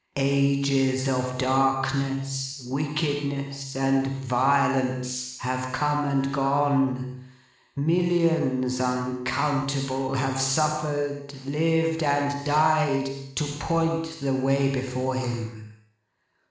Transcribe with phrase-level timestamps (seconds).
[0.15, 12.43] Ages of darkness, wickedness, and violence, have come and gone—millions uncountable, have suffered, lived, and
[12.47, 15.71] died—to point the way before him.